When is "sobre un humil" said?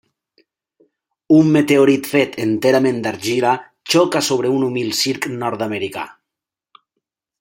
4.29-4.91